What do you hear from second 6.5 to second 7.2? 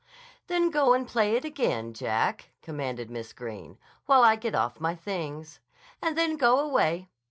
away.